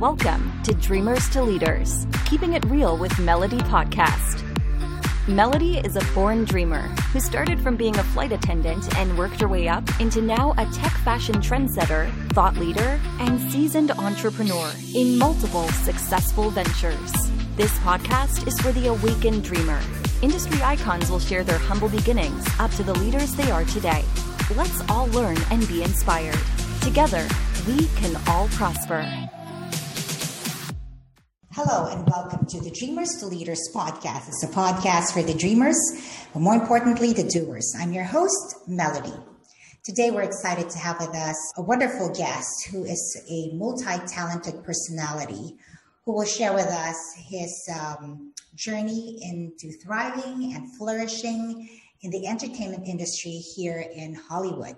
[0.00, 4.42] Welcome to Dreamers to Leaders, keeping it real with Melody Podcast.
[5.28, 6.80] Melody is a born dreamer
[7.12, 10.64] who started from being a flight attendant and worked her way up into now a
[10.72, 17.12] tech fashion trendsetter, thought leader, and seasoned entrepreneur in multiple successful ventures.
[17.56, 19.82] This podcast is for the awakened dreamer.
[20.22, 24.02] Industry icons will share their humble beginnings up to the leaders they are today.
[24.56, 26.40] Let's all learn and be inspired.
[26.80, 27.28] Together,
[27.68, 29.04] we can all prosper.
[31.52, 34.28] Hello and welcome to the Dreamers to Leaders podcast.
[34.28, 35.76] It's a podcast for the dreamers,
[36.32, 37.74] but more importantly, the doers.
[37.76, 39.12] I'm your host, Melody.
[39.82, 44.62] Today, we're excited to have with us a wonderful guest who is a multi talented
[44.62, 45.56] personality
[46.04, 51.68] who will share with us his um, journey into thriving and flourishing
[52.02, 54.76] in the entertainment industry here in Hollywood.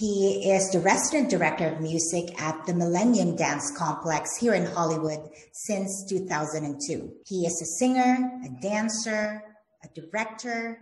[0.00, 5.28] He is the resident director of music at the Millennium Dance Complex here in Hollywood
[5.52, 7.12] since 2002.
[7.26, 9.42] He is a singer, a dancer,
[9.84, 10.80] a director,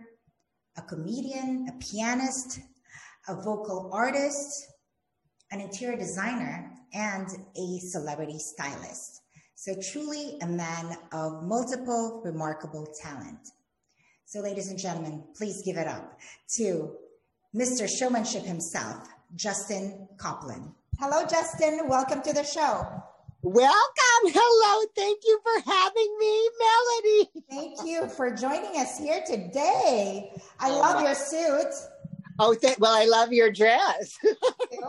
[0.77, 2.61] a comedian, a pianist,
[3.27, 4.67] a vocal artist,
[5.51, 9.21] an interior designer, and a celebrity stylist.
[9.55, 13.49] So truly a man of multiple remarkable talent.
[14.23, 16.17] So ladies and gentlemen, please give it up
[16.55, 16.95] to
[17.55, 17.89] Mr.
[17.89, 20.71] Showmanship himself, Justin Kopplin.
[20.99, 21.87] Hello, Justin.
[21.87, 22.85] Welcome to the show.
[23.41, 24.23] Welcome.
[24.25, 24.85] Hello.
[24.95, 27.29] Thank you for having me, Melody.
[27.49, 30.31] Thank you for joining us here today.
[30.59, 31.73] I love your suit.
[32.37, 34.17] Oh, th- well, I love your dress.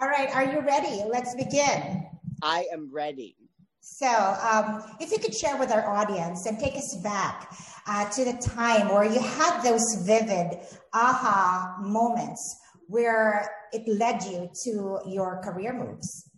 [0.00, 0.34] All right.
[0.34, 1.04] Are you ready?
[1.08, 2.04] Let's begin.
[2.42, 3.36] I am ready.
[3.80, 7.54] So, um, if you could share with our audience and take us back
[7.86, 10.58] uh, to the time where you had those vivid
[10.94, 12.56] aha moments
[12.88, 16.30] where it led you to your career moves?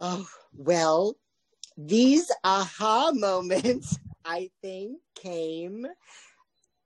[0.00, 1.16] Oh, well,
[1.76, 5.86] these aha moments, I think, came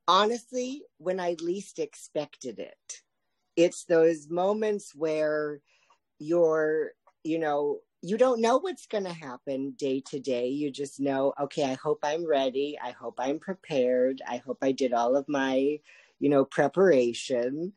[0.09, 3.03] honestly when I least expected it.
[3.57, 5.61] It's those moments where
[6.19, 6.93] you're,
[7.25, 10.49] you know, you don't know what's going to happen day to day.
[10.49, 12.79] You just know, okay, I hope I'm ready.
[12.83, 14.23] I hope I'm prepared.
[14.29, 15.81] I hope I did all of my,
[16.19, 17.73] you know, preparation.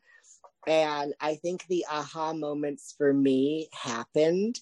[0.66, 4.60] And I think the aha moments for me happened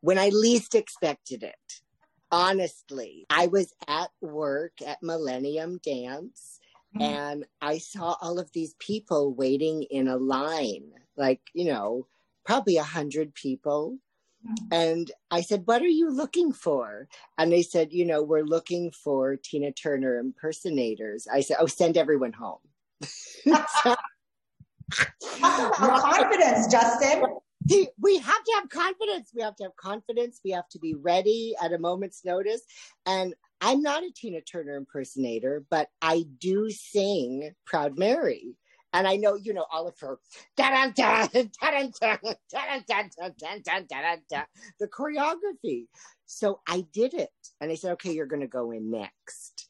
[0.00, 1.80] when I least expected it.
[2.30, 6.60] Honestly, I was at work at Millennium Dance
[6.94, 7.02] mm-hmm.
[7.02, 12.06] and I saw all of these people waiting in a line, like, you know,
[12.44, 13.98] probably a hundred people
[14.70, 17.08] and I said, What are you looking for?
[17.38, 21.26] And they said, You know, we're looking for Tina Turner impersonators.
[21.32, 22.58] I said, Oh, send everyone home.
[25.40, 27.24] confidence, Justin.
[28.00, 29.30] We have to have confidence.
[29.34, 30.40] We have to have confidence.
[30.44, 32.62] We have to be ready at a moment's notice.
[33.06, 38.56] And I'm not a Tina Turner impersonator, but I do sing Proud Mary
[38.92, 40.18] and I know you know all of her
[44.78, 45.86] the choreography.
[46.26, 47.30] So I did it,
[47.60, 49.68] and I said, "Okay, you're going to go in next."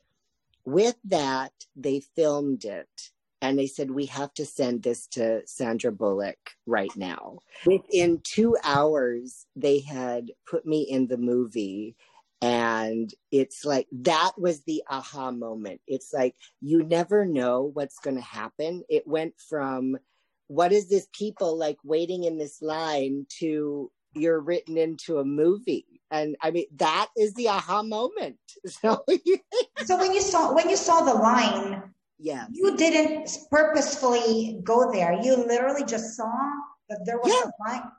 [0.64, 3.10] With that, they filmed it,
[3.40, 8.56] and they said, "We have to send this to Sandra Bullock right now." Within two
[8.64, 11.96] hours, they had put me in the movie
[12.42, 15.80] and it's like that was the aha moment.
[15.86, 18.82] It's like you never know what's going to happen.
[18.88, 19.96] It went from
[20.48, 25.86] what is this people like waiting in this line to you're written into a movie
[26.10, 28.36] and i mean that is the aha moment
[28.66, 29.02] so
[29.84, 31.82] so when you saw when you saw the line
[32.18, 36.30] yeah you didn't purposefully go there you literally just saw
[36.90, 37.48] that there was yeah.
[37.48, 37.90] a line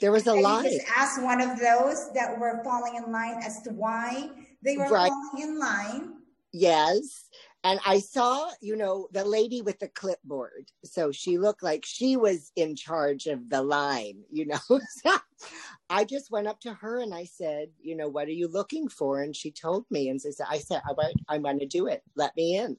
[0.00, 0.64] there was a and line.
[0.64, 4.30] You just asked one of those that were falling in line as to why
[4.62, 5.08] they were right.
[5.08, 6.14] falling in line.
[6.52, 7.24] Yes.
[7.62, 10.70] And I saw, you know, the lady with the clipboard.
[10.84, 14.80] So she looked like she was in charge of the line, you know.
[15.90, 18.88] I just went up to her and I said, you know, what are you looking
[18.88, 19.20] for?
[19.20, 22.02] And she told me, and so I said, I want, I'm going to do it.
[22.16, 22.78] Let me in.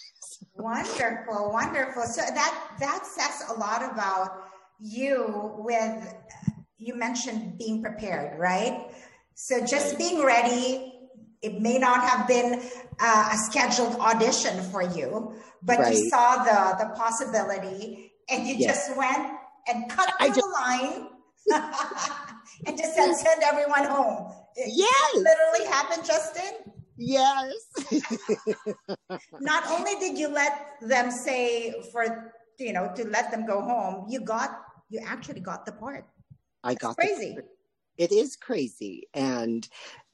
[0.54, 2.02] wonderful, wonderful.
[2.02, 4.48] So that that says a lot about
[4.80, 6.14] you with
[6.78, 8.90] you mentioned being prepared, right?
[9.34, 10.94] So just being ready.
[11.40, 12.60] It may not have been
[12.98, 15.94] uh, a scheduled audition for you, but right.
[15.94, 18.88] you saw the the possibility, and you yes.
[18.88, 19.30] just went
[19.68, 21.08] and cut through just, the line,
[22.66, 26.72] and just said, "Send everyone home." Yes, it literally happened, Justin.
[26.96, 27.54] Yes.
[29.40, 34.06] not only did you let them say for you know to let them go home,
[34.08, 34.60] you got
[34.90, 36.04] you actually got the part.
[36.64, 37.36] I got crazy.
[37.36, 39.08] The, it is crazy.
[39.14, 39.68] And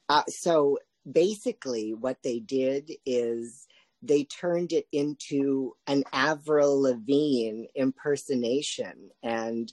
[0.09, 3.67] uh, so basically, what they did is
[4.01, 9.09] they turned it into an Avril Lavigne impersonation.
[9.23, 9.71] And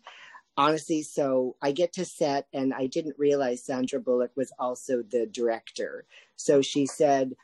[0.57, 5.27] honestly, so I get to set, and I didn't realize Sandra Bullock was also the
[5.27, 6.07] director.
[6.37, 7.35] So she said,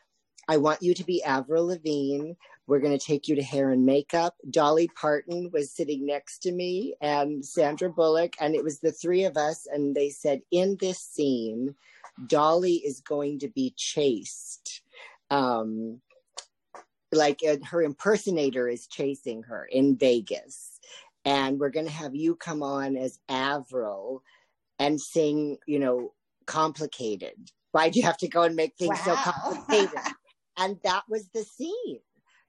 [0.49, 2.33] I want you to be Avril Lavigne.
[2.69, 4.37] We're going to take you to hair and makeup.
[4.51, 9.25] Dolly Parton was sitting next to me and Sandra Bullock, and it was the three
[9.25, 9.67] of us.
[9.67, 11.75] And they said, in this scene,
[12.27, 14.83] Dolly is going to be chased.
[15.31, 16.03] Um,
[17.11, 20.79] like uh, her impersonator is chasing her in Vegas.
[21.25, 24.23] And we're going to have you come on as Avril
[24.79, 26.13] and sing, you know,
[26.45, 27.51] complicated.
[27.73, 29.17] Why do you have to go and make things wow.
[29.17, 30.15] so complicated?
[30.59, 32.01] and that was the scene.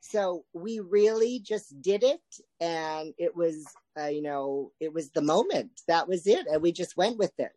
[0.01, 2.21] So we really just did it,
[2.59, 3.65] and it was,
[3.99, 5.71] uh, you know, it was the moment.
[5.87, 7.51] That was it, and we just went with it.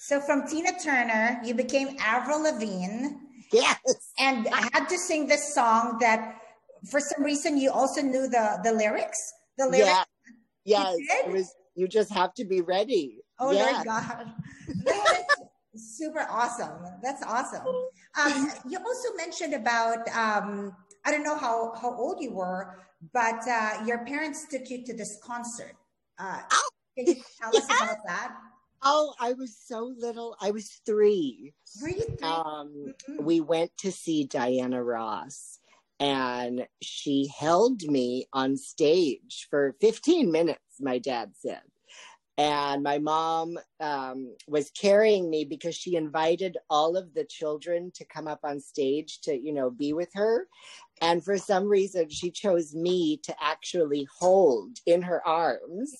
[0.00, 3.08] So from Tina Turner, you became Avril Lavigne.
[3.52, 3.78] Yes.
[4.18, 6.36] And I had to sing this song that,
[6.90, 9.32] for some reason, you also knew the the lyrics.
[9.56, 9.86] The lyrics.
[9.86, 10.04] Yeah.
[10.64, 10.96] Yes.
[10.98, 11.54] It was.
[11.74, 13.18] You just have to be ready.
[13.38, 14.32] Oh my god.
[15.76, 16.72] super awesome.
[17.02, 17.66] That's awesome.
[18.18, 20.74] Um, you also mentioned about um,
[21.08, 22.80] I don't know how how old you were,
[23.14, 25.74] but uh, your parents took you to this concert.
[26.18, 26.68] Uh, oh,
[26.98, 28.36] can you tell us about that?
[28.82, 30.36] Oh, I was so little.
[30.38, 31.54] I was three.
[31.80, 32.28] Were you three?
[32.28, 33.24] Um, mm-hmm.
[33.24, 35.58] We went to see Diana Ross,
[35.98, 40.60] and she held me on stage for 15 minutes.
[40.78, 41.62] My dad said,
[42.38, 48.04] and my mom um, was carrying me because she invited all of the children to
[48.04, 50.46] come up on stage to you know be with her
[51.00, 55.94] and for some reason she chose me to actually hold in her arms.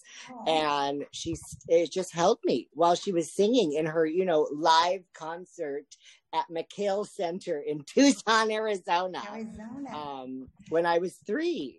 [0.46, 1.36] And she
[1.68, 5.84] it just held me while she was singing in her you know live concert
[6.32, 9.96] at McKale Center in Tucson, Arizona, Arizona.
[9.96, 11.78] Um, when I was three.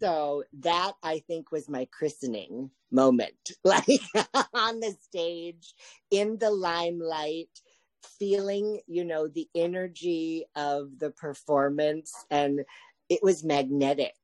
[0.00, 4.00] So that I think was my christening moment, like
[4.54, 5.74] on the stage,
[6.10, 7.48] in the limelight,
[8.18, 12.12] feeling, you know, the energy of the performance.
[12.30, 12.60] And
[13.08, 14.14] it was magnetic.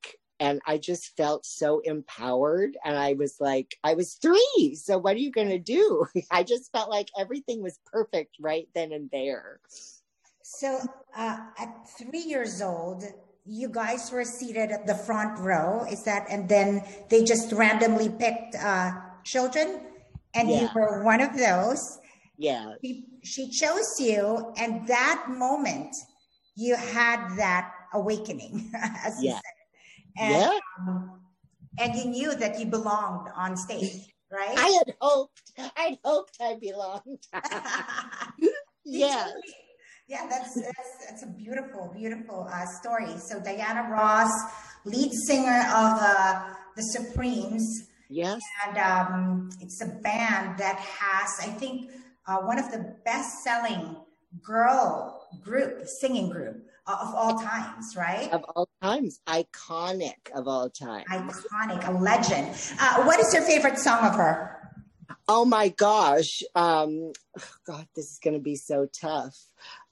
[0.41, 2.77] And I just felt so empowered.
[2.85, 4.77] And I was like, I was three.
[4.81, 6.07] So what are you going to do?
[6.31, 9.61] I just felt like everything was perfect right then and there.
[10.43, 10.81] So
[11.17, 13.05] uh, at three years old,
[13.47, 18.09] you guys were seated at the front row is that and then they just randomly
[18.09, 18.91] picked uh
[19.23, 19.81] children
[20.35, 20.63] and yeah.
[20.63, 21.99] you were one of those
[22.37, 25.95] yeah she, she chose you and that moment
[26.57, 28.71] you had that awakening
[29.05, 29.33] as yeah.
[29.33, 29.43] you said
[30.17, 30.59] and, yeah.
[30.81, 31.21] Um,
[31.79, 36.57] and you knew that you belonged on stage right i had hoped i'd hoped i
[36.61, 37.27] belonged
[38.85, 39.31] yeah
[40.07, 43.17] yeah, that's that's, that's a beautiful, beautiful uh, story.
[43.19, 44.31] So Diana Ross,
[44.85, 47.89] lead singer of uh, the Supremes.
[48.11, 51.91] Yes, and um, it's a band that has, I think,
[52.27, 53.97] uh, one of the best-selling
[54.43, 58.31] girl group, singing group uh, of all times, right?
[58.33, 61.05] Of all times, iconic of all time.
[61.09, 62.49] Iconic, a legend.
[62.81, 64.51] Uh, what is your favorite song of her?
[65.29, 66.43] Oh my gosh.
[66.55, 67.13] Um,
[67.67, 69.37] God, this is going to be so tough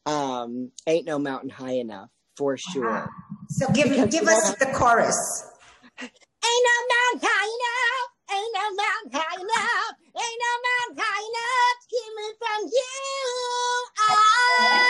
[0.06, 2.88] um, ain't no mountain high enough for sure.
[2.88, 3.06] Uh-huh.
[3.48, 5.46] So give because give us the chorus.
[6.00, 8.11] Ain't no mountain high enough.
[8.30, 9.96] Ain't no mountain high enough.
[10.14, 12.92] Ain't no mountain high enough to keep me from you.
[14.00, 14.88] Ah.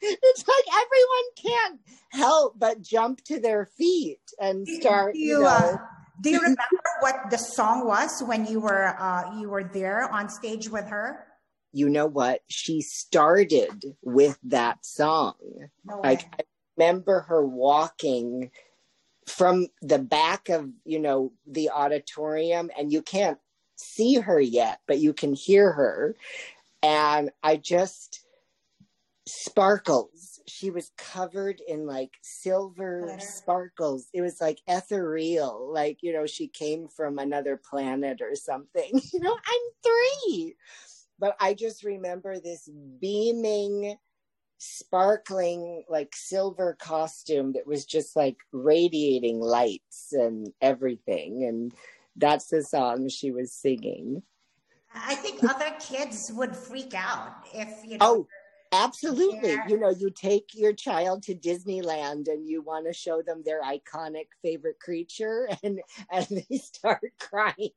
[0.00, 5.14] It's like everyone can't help but jump to their feet and start.
[5.14, 5.76] Do you, you know, uh,
[6.20, 10.28] do you remember what the song was when you were uh, you were there on
[10.28, 11.26] stage with her?
[11.74, 12.40] you know what?
[12.46, 15.34] She started with that song.
[15.84, 16.44] No like I
[16.76, 18.52] remember her walking
[19.26, 23.38] from the back of, you know, the auditorium and you can't
[23.76, 26.16] see her yet, but you can hear her.
[26.82, 28.20] And I just
[29.26, 30.40] sparkles.
[30.46, 34.08] She was covered in like silver sparkles.
[34.12, 39.00] It was like ethereal, like, you know, she came from another planet or something.
[39.12, 40.54] You know, I'm three
[41.18, 42.68] but I just remember this
[43.00, 43.96] beaming,
[44.58, 51.44] sparkling, like silver costume that was just like radiating lights and everything.
[51.44, 51.74] And
[52.16, 54.22] that's the song she was singing.
[54.94, 58.06] I think other kids would freak out if you know.
[58.06, 58.26] Oh,
[58.74, 59.50] Absolutely.
[59.50, 59.68] Yeah.
[59.68, 63.62] You know, you take your child to Disneyland and you want to show them their
[63.62, 65.80] iconic favorite creature and
[66.10, 67.70] and they start crying.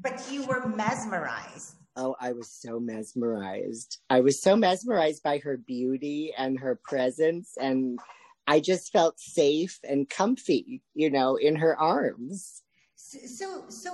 [0.00, 1.74] but you were mesmerized.
[1.96, 3.98] Oh, I was so mesmerized.
[4.10, 7.98] I was so mesmerized by her beauty and her presence and
[8.46, 12.62] I just felt safe and comfy, you know, in her arms.
[12.94, 13.90] So so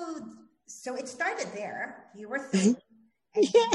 [0.66, 2.04] so it started there.
[2.14, 2.76] You were thinking
[3.36, 3.66] yeah.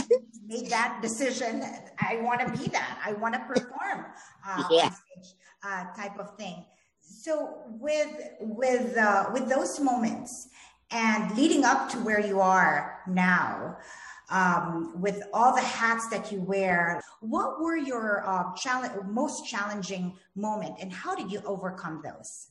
[0.46, 1.64] made that decision.
[2.00, 3.00] I want to be that.
[3.04, 4.06] I want to perform
[4.48, 4.90] uh, yeah.
[4.90, 6.66] stage, uh, type of thing.
[7.02, 10.50] So with with uh, with those moments
[10.92, 13.78] and leading up to where you are now,
[14.30, 20.18] um, with all the hats that you wear, what were your uh, challenge, most challenging
[20.36, 22.50] moment, and how did you overcome those?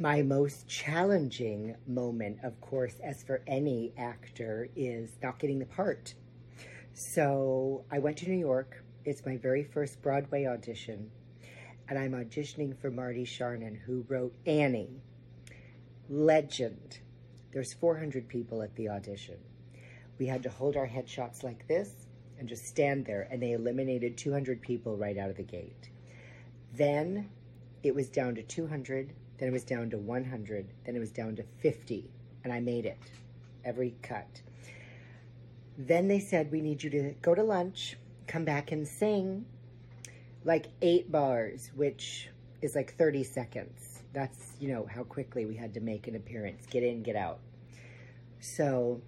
[0.00, 6.14] my most challenging moment, of course, as for any actor, is not getting the part.
[6.94, 8.82] So I went to New York.
[9.04, 11.10] It's my very first Broadway audition.
[11.86, 15.02] And I'm auditioning for Marty Charnin, who wrote Annie.
[16.08, 17.00] Legend.
[17.52, 19.36] There's 400 people at the audition.
[20.20, 21.90] We had to hold our headshots like this
[22.38, 25.90] and just stand there, and they eliminated 200 people right out of the gate.
[26.72, 27.28] Then
[27.82, 31.34] it was down to 200 then it was down to 100, then it was down
[31.36, 32.10] to 50,
[32.44, 32.98] and I made it
[33.64, 34.42] every cut.
[35.78, 37.96] Then they said, We need you to go to lunch,
[38.26, 39.46] come back and sing
[40.44, 42.28] like eight bars, which
[42.60, 44.02] is like 30 seconds.
[44.12, 47.40] That's, you know, how quickly we had to make an appearance get in, get out.
[48.40, 49.00] So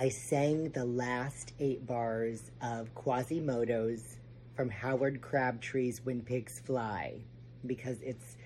[0.00, 4.18] I sang the last eight bars of Quasimodo's
[4.54, 7.18] from Howard Crabtree's When Pigs Fly
[7.66, 8.36] because it's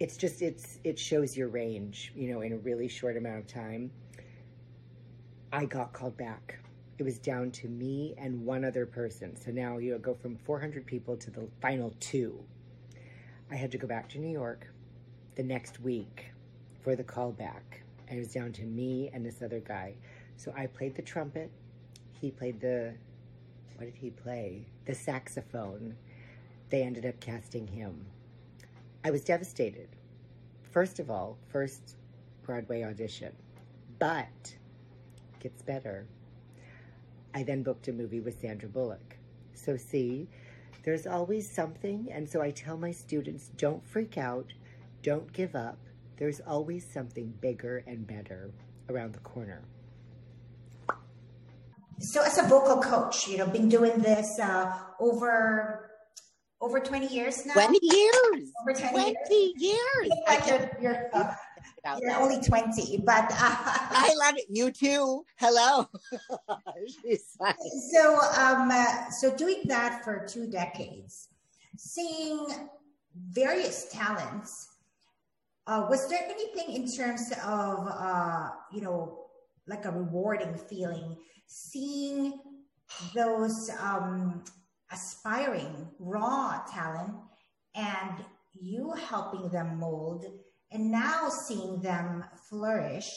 [0.00, 3.46] it's just it's it shows your range you know in a really short amount of
[3.46, 3.90] time.
[5.52, 6.58] I got called back.
[6.96, 9.36] It was down to me and one other person.
[9.36, 12.42] So now you go from 400 people to the final two.
[13.50, 14.66] I had to go back to new york
[15.34, 16.32] the next week
[16.80, 19.94] for the callback and it was down to me and this other guy
[20.36, 21.50] so i played the trumpet
[22.20, 22.92] he played the
[23.76, 25.94] what did he play the saxophone
[26.70, 28.04] they ended up casting him
[29.06, 29.88] I was devastated.
[30.62, 31.96] First of all, first
[32.42, 33.32] Broadway audition.
[33.98, 34.56] But
[35.40, 36.06] gets better.
[37.34, 39.18] I then booked a movie with Sandra Bullock.
[39.52, 40.26] So see,
[40.84, 44.54] there's always something, and so I tell my students, don't freak out,
[45.02, 45.78] don't give up.
[46.16, 48.52] There's always something bigger and better
[48.88, 49.60] around the corner.
[51.98, 55.90] So, as a vocal coach, you know, been doing this uh, over
[56.64, 57.52] over 20 years now?
[57.52, 58.52] 20 years.
[58.62, 59.52] Over 20, 20 years.
[59.58, 60.10] years.
[60.26, 61.34] Like you're, you're, uh,
[62.00, 63.30] you're only 20, but.
[63.30, 64.46] Uh, I love it.
[64.48, 65.24] You too.
[65.36, 65.86] Hello.
[67.92, 71.28] so, um, uh, so doing that for two decades,
[71.76, 72.46] seeing
[73.30, 74.68] various talents,
[75.66, 79.26] uh, was there anything in terms of, uh, you know,
[79.66, 81.16] like a rewarding feeling,
[81.54, 82.40] seeing
[83.14, 84.42] those um,
[84.90, 87.14] aspiring raw talent
[87.76, 88.24] and
[88.60, 90.24] you helping them mold
[90.72, 93.08] and now seeing them flourish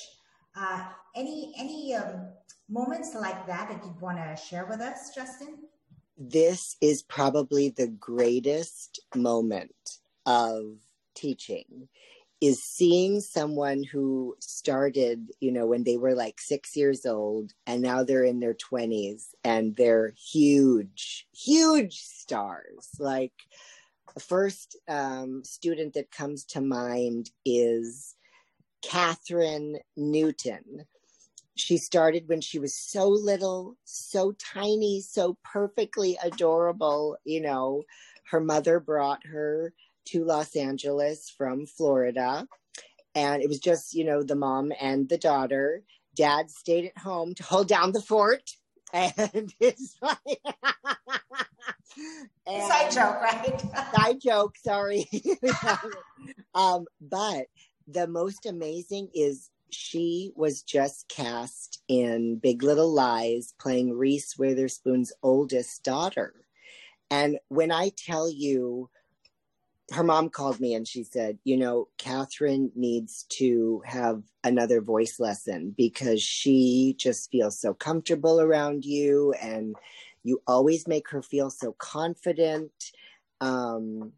[0.56, 2.28] uh, any any um,
[2.70, 5.58] moments like that that you'd want to share with us justin?
[6.16, 10.78] This is probably the greatest moment of
[11.16, 11.90] teaching
[12.40, 17.82] is seeing someone who started, you know, when they were like six years old and
[17.82, 22.90] now they're in their 20s and they're huge, huge stars.
[23.00, 23.34] Like,
[24.18, 28.16] the first um, student that comes to mind is
[28.84, 30.86] Kathryn Newton.
[31.54, 37.18] She started when she was so little, so tiny, so perfectly adorable.
[37.26, 37.84] You know,
[38.32, 39.72] her mother brought her
[40.08, 42.48] to Los Angeles from Florida.
[43.16, 45.84] And it was just, you know, the mom and the daughter.
[46.16, 48.44] Dad stayed at home to hold down the fort.
[48.94, 50.40] And it's like,
[52.46, 53.62] and side joke, right?
[53.96, 55.10] side joke, sorry.
[56.56, 57.48] um, but
[57.88, 65.12] the most amazing is she was just cast in Big Little Lies playing Reese Witherspoon's
[65.22, 66.34] oldest daughter.
[67.10, 68.90] And when I tell you
[69.94, 75.20] her mom called me and she said, you know, Kathryn needs to have another voice
[75.20, 79.76] lesson because she just feels so comfortable around you and
[80.24, 82.72] you always make her feel so confident.
[83.40, 84.12] Um,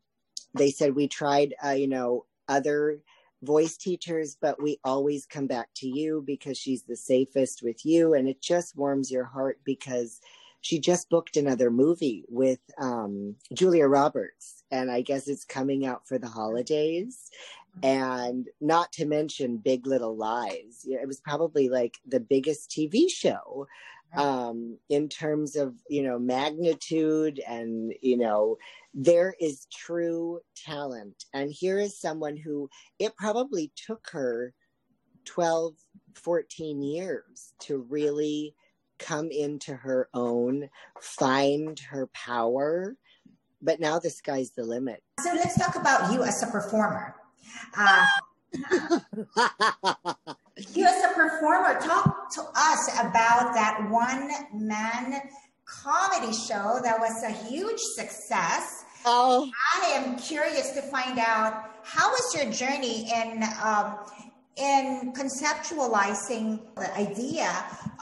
[0.56, 3.00] they said we tried, uh, you know, other
[3.44, 8.16] voice teachers, but we always come back to you because she's the safest with you.
[8.16, 10.20] And it just warms your heart because
[10.62, 16.08] she just booked another movie with um, Julia Roberts, and I guess it's coming out
[16.08, 17.30] for the holidays.
[17.84, 20.86] And not to mention Big Little Lies.
[20.86, 23.68] It was probably like the biggest TV show
[24.16, 28.58] um, in terms of you know magnitude and you know
[28.94, 34.54] there is true talent and here is someone who it probably took her
[35.26, 35.76] 12
[36.16, 38.56] 14 years to really
[39.00, 40.70] come into her own,
[41.02, 42.96] find her power.
[43.62, 45.04] But now the sky's the limit.
[45.22, 47.16] So let's talk about you as a performer.
[47.78, 48.06] Uh,
[50.74, 55.22] you as a performer, talk to us about that one man
[55.66, 58.86] comedy show that was a huge success.
[59.06, 59.50] Oh,
[59.82, 63.98] I am curious to find out how was your journey in um,
[64.60, 67.50] in conceptualizing the idea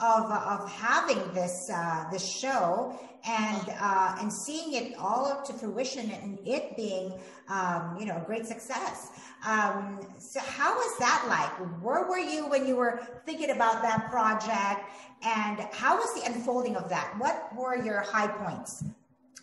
[0.02, 2.98] of, of having this uh, this show
[3.28, 7.14] and uh, and seeing it all up to fruition and it being
[7.50, 9.10] um, you know a great success.
[9.46, 11.84] Um, so how was that like?
[11.84, 14.90] Where were you when you were thinking about that project,
[15.24, 17.14] and how was the unfolding of that?
[17.18, 18.84] What were your high points?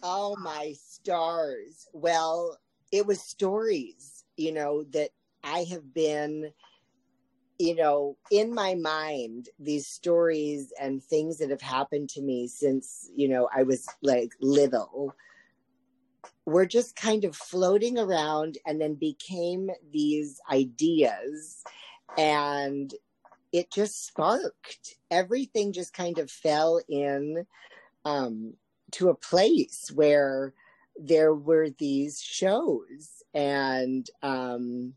[0.02, 1.87] Oh my stars!
[1.92, 2.59] Well,
[2.90, 5.11] it was stories, you know, that
[5.44, 6.52] I have been
[7.59, 13.11] you know, in my mind, these stories and things that have happened to me since,
[13.15, 15.15] you know, I was like little
[16.47, 21.65] were just kind of floating around and then became these ideas.
[22.19, 22.93] And
[23.53, 24.97] it just sparked.
[25.11, 27.47] Everything just kind of fell in
[28.05, 28.55] um,
[28.93, 30.53] to a place where
[30.97, 34.95] there were these shows and, um,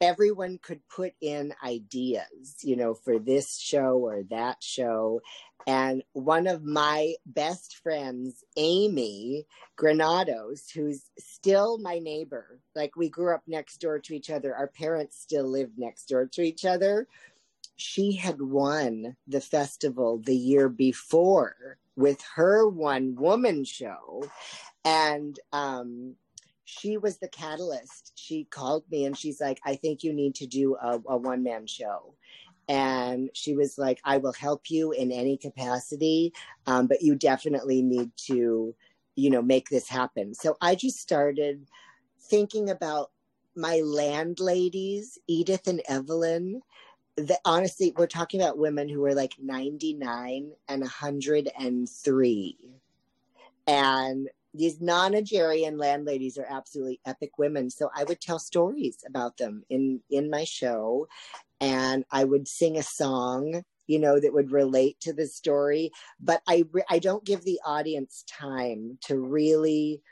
[0.00, 5.20] everyone could put in ideas, you know, for this show or that show.
[5.66, 13.34] And one of my best friends, Amy Granados, who's still my neighbor, like we grew
[13.34, 17.06] up next door to each other, our parents still lived next door to each other.
[17.76, 24.24] She had won the festival the year before with her one woman show.
[24.84, 26.14] And um,
[26.68, 28.12] she was the catalyst.
[28.14, 31.42] She called me and she's like, I think you need to do a, a one
[31.42, 32.14] man show.
[32.68, 36.34] And she was like, I will help you in any capacity,
[36.66, 38.74] um, but you definitely need to,
[39.16, 40.34] you know, make this happen.
[40.34, 41.66] So I just started
[42.20, 43.12] thinking about
[43.56, 46.60] my landladies, Edith and Evelyn.
[47.16, 52.58] That honestly, we're talking about women who were like 99 and 103.
[53.66, 57.70] And these nonagerian landladies are absolutely epic women.
[57.70, 61.08] So I would tell stories about them in in my show,
[61.60, 65.90] and I would sing a song, you know, that would relate to the story.
[66.20, 70.02] But I I don't give the audience time to really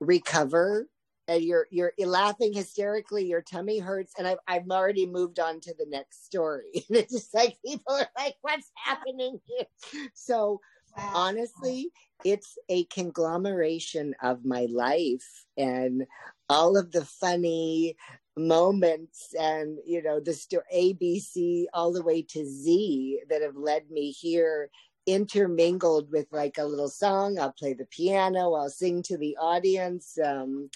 [0.00, 0.88] recover.
[1.28, 3.26] And you're you're laughing hysterically.
[3.26, 6.70] Your tummy hurts, and I've I've already moved on to the next story.
[6.74, 9.66] it's just like people are like, "What's happening here?"
[10.14, 10.60] So
[10.96, 11.90] honestly,
[12.24, 16.06] it's a conglomeration of my life and
[16.48, 17.96] all of the funny
[18.34, 23.90] moments and you know the story abc all the way to z that have led
[23.90, 24.70] me here
[25.06, 27.38] intermingled with like a little song.
[27.38, 28.52] I'll play the piano.
[28.52, 30.18] I'll sing to the audience.
[30.22, 30.70] Um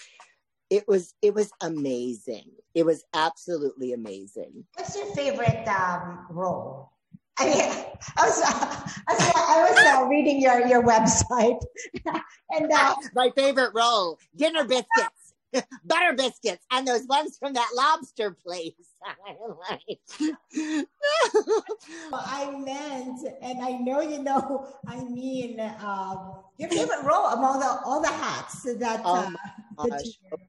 [0.69, 2.51] it was it was amazing.
[2.73, 4.65] It was absolutely amazing.
[4.75, 6.91] What's your favorite um role
[7.39, 7.85] I mean,
[8.17, 11.59] I was, I was, I was uh, reading your, your website,
[12.51, 15.33] and uh, my favorite role: dinner biscuits,
[15.83, 18.73] butter biscuits, and those ones from that lobster place.
[22.13, 24.67] I meant, and I know you know.
[24.87, 29.01] I mean, um, your favorite role among the all the hats that.
[29.05, 29.29] Uh,
[29.77, 29.87] oh,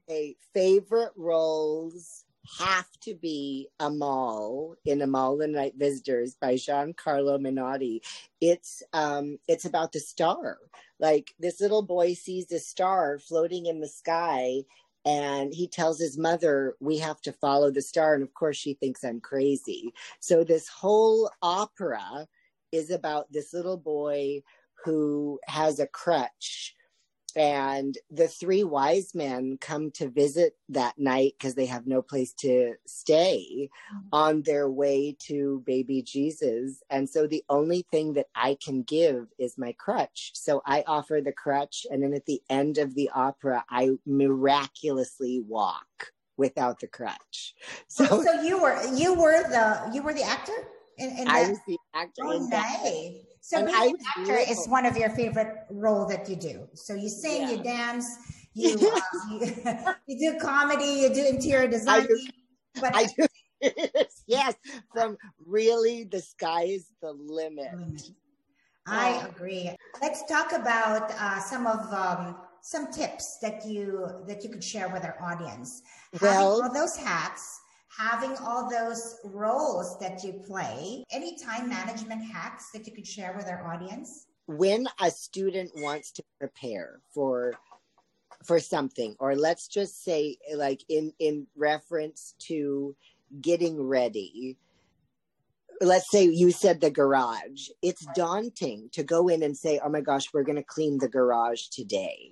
[0.09, 2.25] okay, favorite roles
[2.59, 8.01] have to be Amahl in Amahl and Night Visitors by Giancarlo Menotti.
[8.41, 10.57] It's um it's about the star.
[10.99, 14.63] Like this little boy sees a star floating in the sky
[15.05, 18.73] and he tells his mother we have to follow the star and of course she
[18.73, 19.93] thinks I'm crazy.
[20.19, 22.27] So this whole opera
[22.71, 24.41] is about this little boy
[24.85, 26.75] who has a crutch
[27.35, 32.33] and the three wise men come to visit that night because they have no place
[32.33, 34.07] to stay mm-hmm.
[34.11, 36.81] on their way to baby Jesus.
[36.89, 40.31] And so the only thing that I can give is my crutch.
[40.33, 41.85] So I offer the crutch.
[41.89, 47.55] And then at the end of the opera, I miraculously walk without the crutch.
[47.87, 50.53] So, so you were, you were the, you were the actor?
[50.97, 52.79] In, in I the- was the actor oh, in that.
[52.83, 53.13] nice.
[53.41, 56.67] So being I an actor is one of your favorite role that you do.
[56.73, 58.05] So you sing, you dance,
[58.53, 58.99] you, uh,
[59.31, 59.53] you
[60.07, 62.05] you do comedy, you do interior design.
[62.07, 62.19] do-
[62.81, 63.25] but I do.
[64.27, 64.55] yes,
[64.93, 67.71] from really the sky is the limit.
[68.87, 69.29] I Oh.
[69.29, 69.75] agree.
[70.01, 74.89] Let's talk about uh, some of um, some tips that you that you could share
[74.89, 75.81] with our audience.
[76.21, 77.59] Well- having all those hats,
[77.99, 83.33] having all those roles that you play, any time management hacks that you could share
[83.35, 84.27] with our audience.
[84.47, 87.53] when a student wants to prepare for
[88.43, 92.95] for something or let's just say like in in reference to
[93.41, 94.57] getting ready.
[95.81, 97.69] Let's say you said the garage.
[97.83, 101.09] It's daunting to go in and say oh my gosh we're going to clean the
[101.09, 102.31] garage today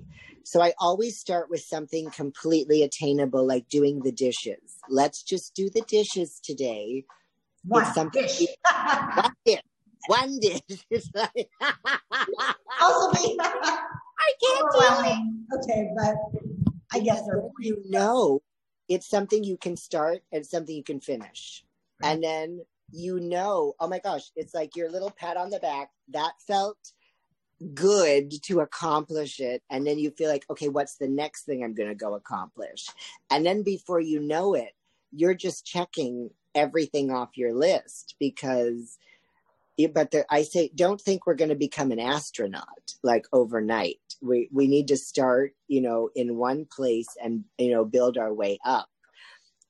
[0.50, 5.70] so i always start with something completely attainable like doing the dishes let's just do
[5.70, 7.04] the dishes today
[7.66, 8.48] One something- dish.
[9.24, 9.62] one dish
[10.08, 11.50] one dish it's like
[12.82, 13.38] also be
[14.28, 14.80] I can't do
[15.12, 15.60] it.
[15.60, 16.16] Okay, but
[16.94, 17.22] I guess
[17.60, 18.42] you know
[18.90, 21.64] it's something you can start and something you can finish.
[22.04, 25.90] And then you know, oh my gosh, it's like your little pat on the back.
[26.10, 26.78] That felt
[27.74, 29.64] good to accomplish it.
[29.70, 32.88] And then you feel like, okay, what's the next thing I'm going to go accomplish?
[33.30, 34.74] And then before you know it,
[35.12, 38.98] you're just checking everything off your list because
[39.94, 44.00] but the, I say, don't think we're going to become an astronaut like overnight.
[44.24, 48.34] We we need to start, you know, in one place and you know build our
[48.34, 48.90] way up.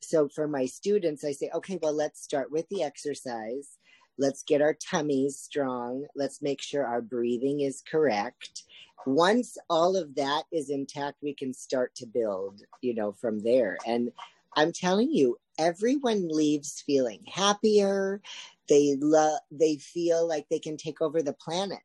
[0.01, 3.77] So for my students, I say, okay, well, let's start with the exercise.
[4.17, 6.05] Let's get our tummies strong.
[6.15, 8.63] Let's make sure our breathing is correct.
[9.05, 13.77] Once all of that is intact, we can start to build, you know, from there.
[13.85, 14.11] And
[14.55, 18.21] I'm telling you, everyone leaves feeling happier,
[18.67, 21.79] they love they feel like they can take over the planet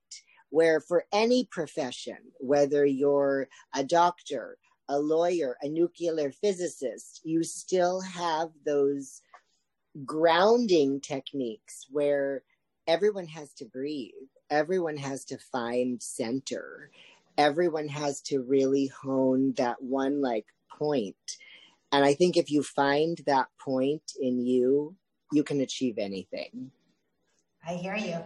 [0.50, 8.00] where for any profession whether you're a doctor a lawyer a nuclear physicist you still
[8.00, 9.22] have those
[10.04, 12.42] grounding techniques where
[12.86, 14.10] everyone has to breathe
[14.50, 16.90] everyone has to find center
[17.38, 20.46] everyone has to really hone that one like
[20.78, 21.16] point.
[21.92, 24.96] and i think if you find that point in you
[25.32, 26.70] you can achieve anything.
[27.66, 28.18] I hear you.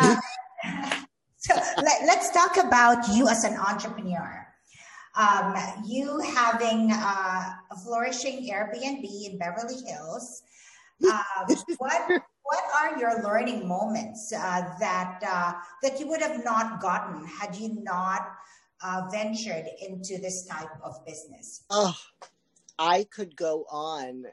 [0.00, 0.16] Um,
[1.36, 4.46] so let, us talk about you as an entrepreneur.
[5.16, 5.54] Um,
[5.84, 10.42] you having uh, a flourishing Airbnb in Beverly Hills.
[11.08, 16.80] Um, what what are your learning moments uh, that uh, that you would have not
[16.80, 18.26] gotten had you not
[18.82, 21.64] uh, ventured into this type of business?
[21.70, 21.96] Oh,
[22.78, 24.24] I could go on,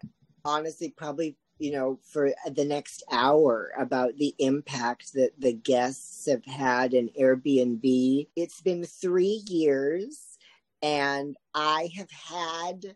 [0.46, 6.46] honestly, probably you know, for the next hour about the impact that the guests have
[6.46, 8.28] had in Airbnb.
[8.36, 10.38] It's been three years
[10.82, 12.96] and I have had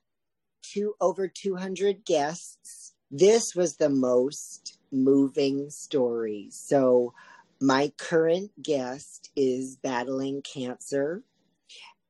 [0.62, 2.94] two over 200 guests.
[3.12, 6.48] This was the most moving story.
[6.52, 7.14] So
[7.60, 11.24] my current guest is battling cancer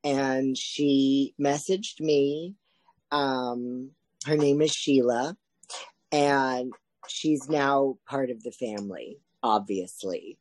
[0.04, 2.54] and she messaged me.
[3.10, 3.90] Um,
[4.26, 5.36] her name is Sheila
[6.12, 6.72] and
[7.08, 10.38] she's now part of the family, obviously.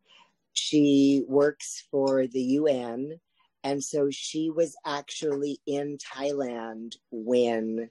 [0.53, 3.19] She works for the UN,
[3.63, 7.89] and so she was actually in Thailand when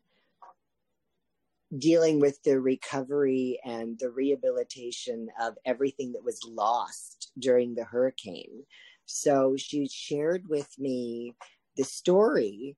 [1.79, 8.65] dealing with the recovery and the rehabilitation of everything that was lost during the hurricane.
[9.07, 11.35] So she shared with me
[11.77, 12.77] the story,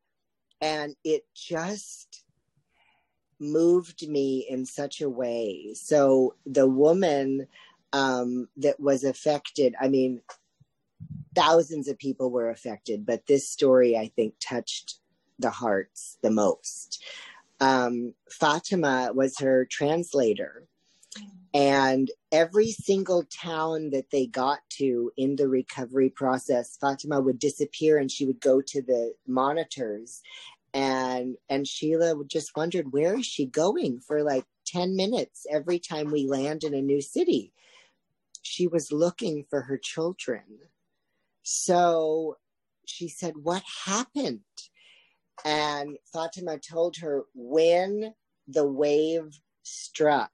[0.61, 2.25] and it just
[3.39, 5.75] moved me in such a way.
[5.75, 7.47] So the woman
[7.93, 10.23] um, that was affected, I mean,
[11.35, 14.99] thousands of people were affected, but this story, I think, touched
[15.39, 17.03] the hearts the most.
[17.63, 20.67] Um, Fatima was her translator.
[21.55, 27.99] And every single town that they got to in the recovery process, Fatima would disappear
[27.99, 30.23] and she would go to the monitors.
[30.75, 36.11] And and Sheila just wondered where is she going for like 10 minutes every time
[36.11, 37.53] we land in a new city?
[38.41, 40.43] She was looking for her children.
[41.43, 42.39] So
[42.87, 44.41] she said what happened
[45.45, 48.15] and Fatima told her when
[48.49, 50.33] the wave struck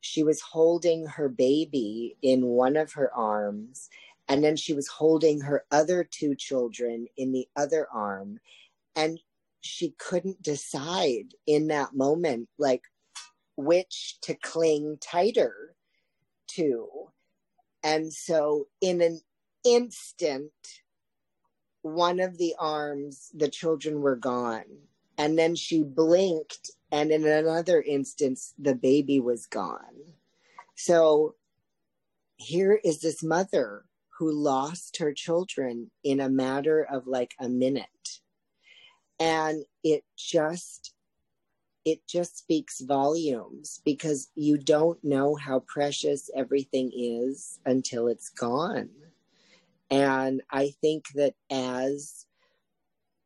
[0.00, 3.88] she was holding her baby in one of her arms
[4.28, 8.38] and then she was holding her other two children in the other arm
[8.96, 9.18] and
[9.60, 12.82] she couldn't decide in that moment like
[13.56, 15.74] which to cling tighter
[16.48, 16.88] to.
[17.82, 19.20] And so in an
[19.64, 20.52] instant,
[21.84, 24.64] one of the arms, the children were gone.
[25.18, 30.14] And then she blinked, and in another instance, the baby was gone.
[30.74, 31.34] So
[32.36, 33.84] here is this mother
[34.18, 38.20] who lost her children in a matter of like a minute.
[39.20, 40.94] And it just
[41.84, 48.88] it just speaks volumes because you don't know how precious everything is until it's gone.
[49.90, 52.26] And I think that as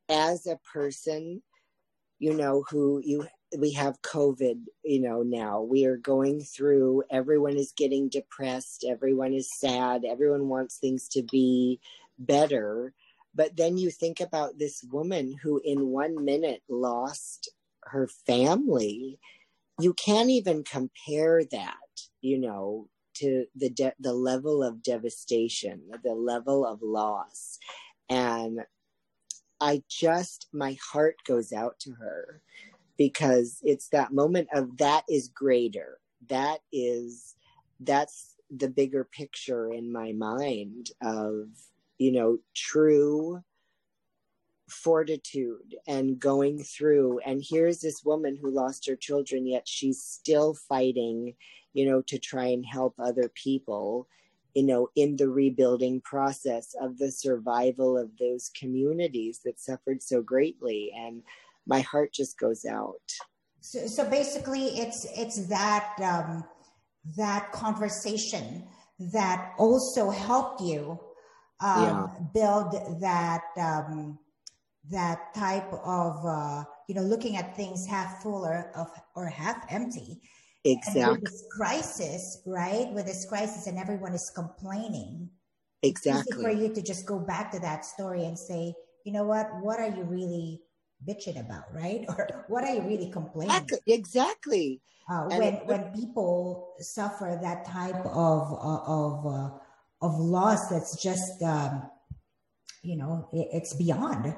[0.09, 1.43] as a person,
[2.19, 7.57] you know, who you we have COVID, you know, now we are going through, everyone
[7.57, 11.81] is getting depressed, everyone is sad, everyone wants things to be
[12.19, 12.93] better.
[13.35, 17.51] But then you think about this woman who, in one minute, lost
[17.85, 19.19] her family.
[19.81, 21.77] You can't even compare that,
[22.21, 27.59] you know, to the de- the level of devastation, the level of loss,
[28.09, 28.61] and
[29.61, 32.43] I just my heart goes out to her
[32.97, 35.99] because it's that moment of that is greater.
[36.29, 37.35] That is
[37.81, 41.49] that's the bigger picture in my mind of
[41.99, 43.43] you know true
[44.69, 50.55] fortitude and going through and here's this woman who lost her children yet she's still
[50.55, 51.35] fighting
[51.75, 54.09] you know to try and help other people
[54.55, 60.23] you know in the rebuilding process of the survival of those communities that suffered so
[60.23, 61.23] greatly and
[61.67, 63.03] my heart just goes out
[63.61, 66.45] so, so basically it's it's that um
[67.17, 68.65] that conversation
[68.99, 70.99] that also helped you
[71.61, 72.07] um, yeah.
[72.35, 74.19] build that um,
[74.91, 79.65] that type of uh, you know looking at things half full or of or half
[79.71, 80.21] empty
[80.65, 85.29] exactly this crisis right with this crisis and everyone is complaining
[85.83, 88.75] exactly for you to just go back to that story and say
[89.09, 89.49] you know what?
[89.63, 90.61] What are you really
[91.09, 91.65] bitching about?
[91.73, 92.05] Right?
[92.09, 94.83] Or what are you really complaining exactly.
[95.09, 99.51] Uh, when when people suffer that type of uh, of uh,
[100.03, 101.89] of loss that's just um,
[102.83, 104.37] you know it, it's beyond.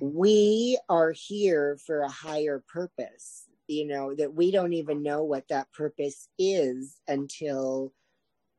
[0.00, 5.48] We are here for a higher purpose you know that we don't even know what
[5.48, 7.92] that purpose is until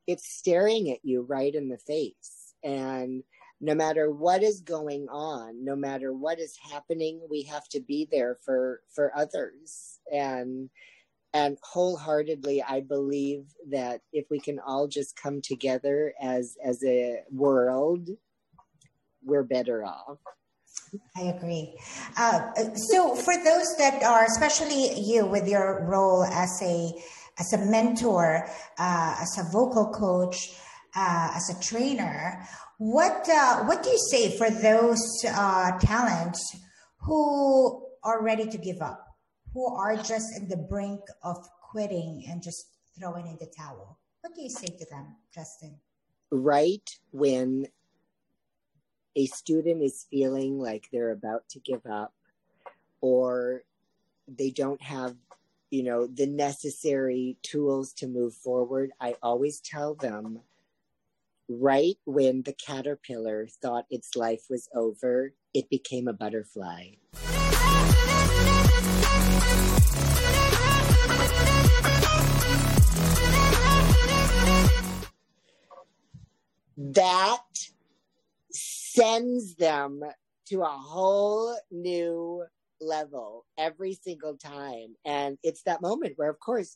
[0.08, 2.54] it's staring at you right in the face.
[2.64, 3.24] And
[3.62, 8.08] no matter what is going on no matter what is happening we have to be
[8.12, 10.00] there for for others.
[10.12, 10.70] And
[11.34, 17.22] and wholeheartedly i believe that if we can all just come together as as a
[17.32, 18.10] world
[19.24, 20.20] we're better off
[21.16, 21.76] I agree.
[22.18, 26.92] Uh, so, for those that are, especially you, with your role as a
[27.40, 30.54] as a mentor, uh, as a vocal coach,
[30.96, 32.46] uh, as a trainer,
[32.78, 36.56] what uh, what do you say for those uh, talents
[36.98, 39.06] who are ready to give up,
[39.54, 41.38] who are just in the brink of
[41.72, 42.66] quitting and just
[43.00, 44.00] throwing in the towel?
[44.22, 45.80] What do you say to them, Justin?
[46.32, 47.68] Right when
[49.16, 52.14] a student is feeling like they're about to give up
[53.02, 53.64] or
[54.28, 55.16] they don't have
[55.70, 60.40] you know the necessary tools to move forward i always tell them
[61.50, 66.88] right when the caterpillar thought its life was over it became a butterfly.
[76.76, 77.44] That
[78.94, 80.02] sends them
[80.50, 82.44] to a whole new
[82.82, 84.96] level every single time.
[85.06, 86.76] And it's that moment where, of course,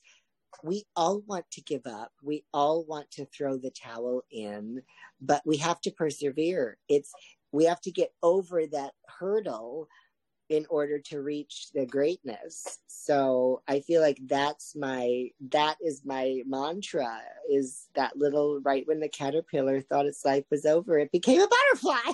[0.63, 2.11] we all want to give up.
[2.23, 4.81] We all want to throw the towel in,
[5.21, 6.77] but we have to persevere.
[6.89, 7.11] It's,
[7.51, 9.87] we have to get over that hurdle
[10.49, 12.79] in order to reach the greatness.
[12.87, 18.99] So I feel like that's my that is my mantra is that little right when
[18.99, 22.13] the caterpillar thought its life was over, it became a butterfly.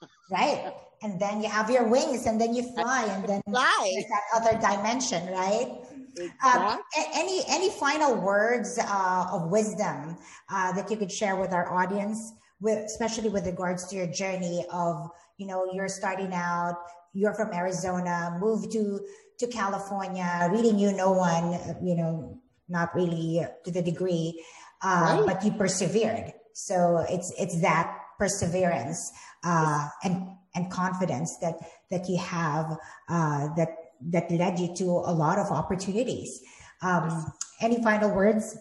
[0.30, 0.74] right.
[1.02, 4.58] And then you have your wings and then you fly and then fly that other
[4.60, 5.78] dimension, right?
[6.18, 6.62] Exactly.
[6.62, 6.80] Um,
[7.14, 10.16] any any final words uh, of wisdom
[10.50, 14.64] uh, that you could share with our audience, with especially with regards to your journey
[14.72, 16.76] of you know you're starting out
[17.16, 19.00] you're from Arizona, moved to
[19.38, 24.44] to California, really knew no one, you know, not really to the degree,
[24.82, 25.26] uh, right.
[25.26, 26.32] but you persevered.
[26.52, 29.12] So it's it's that perseverance
[29.44, 31.56] uh, and and confidence that
[31.90, 32.76] that you have
[33.08, 33.76] uh, that
[34.12, 36.42] that led you to a lot of opportunities.
[36.82, 38.58] Um, any final words?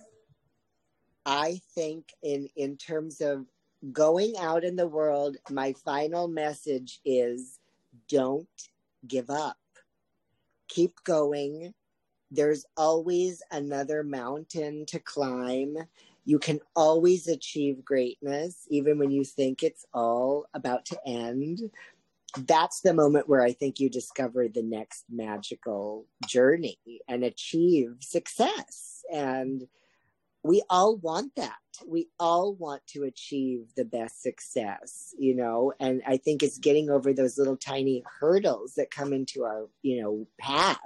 [1.26, 3.48] I think in in terms of
[3.92, 7.60] going out in the world, my final message is
[8.10, 8.48] don't
[9.08, 9.58] give up.
[10.68, 11.74] Keep going.
[12.32, 15.78] There's always another mountain to climb.
[16.26, 21.70] You can always achieve greatness, even when you think it's all about to end.
[22.38, 29.04] That's the moment where I think you discover the next magical journey and achieve success.
[29.14, 29.68] And
[30.46, 31.58] we all want that.
[31.88, 36.90] We all want to achieve the best success, you know, and I think it's getting
[36.90, 40.78] over those little tiny hurdles that come into our, you know, path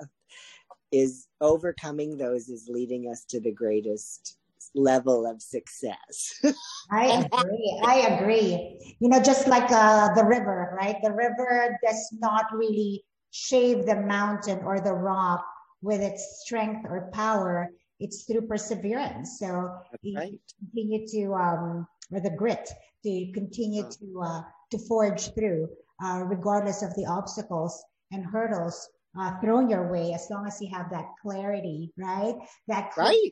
[0.93, 4.37] is overcoming those is leading us to the greatest
[4.73, 6.39] level of success.
[6.91, 7.81] I agree.
[7.83, 8.95] I agree.
[8.99, 10.95] You know, just like uh, the river, right?
[11.03, 15.45] The river does not really shave the mountain or the rock
[15.81, 17.69] with its strength or power
[17.99, 19.39] it's through perseverance.
[19.39, 20.39] So you right.
[20.59, 22.69] continue to, um, or the grit
[23.03, 25.69] to continue to, uh, to forge through,
[26.03, 30.69] uh, regardless of the obstacles and hurdles uh, thrown your way, as long as you
[30.73, 32.35] have that clarity, right?
[32.67, 33.31] That right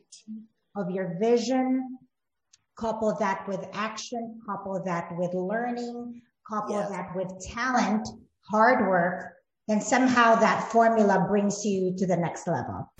[0.76, 1.98] of your vision,
[2.78, 6.90] couple that with action, couple that with learning, couple yes.
[6.90, 8.06] that with talent,
[8.50, 9.32] hard work,
[9.66, 12.90] then somehow that formula brings you to the next level.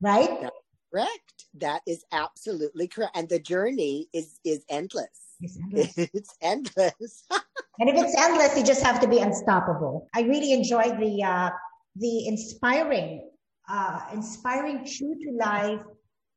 [0.00, 0.40] Right?
[0.40, 0.56] That's
[0.92, 1.44] correct.
[1.54, 3.16] That is absolutely correct.
[3.16, 5.36] And the journey is is endless.
[5.40, 5.94] It's endless.
[6.14, 7.24] It's endless.
[7.78, 10.08] and if it's endless, you just have to be unstoppable.
[10.14, 11.50] I really enjoy the uh,
[11.96, 13.30] the inspiring,
[13.68, 15.80] uh, inspiring true to life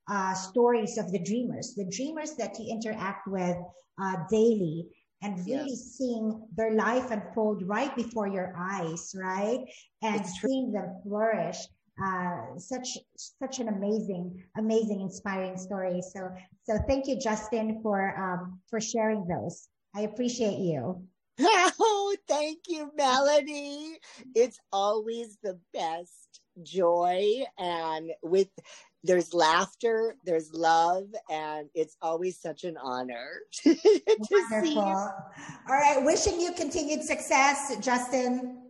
[0.10, 3.58] uh, stories of the dreamers, the dreamers that you interact with
[4.02, 4.88] uh, daily
[5.24, 5.96] and really yes.
[5.98, 9.66] seeing their life unfold right before your eyes, right?
[10.02, 11.58] And seeing them flourish
[12.02, 16.02] uh, such such an amazing, amazing, inspiring story.
[16.02, 16.30] So
[16.64, 19.70] so thank you, Justin, for um, for sharing those.
[19.96, 21.08] I appreciate you.
[21.80, 23.98] Oh, thank you, Melody.
[24.36, 28.50] It's always the best joy and with
[29.04, 34.62] there's laughter, there's love, and it's always such an honor to Wonderful.
[34.64, 34.96] see you.
[35.68, 38.63] All right, wishing you continued success, Justin.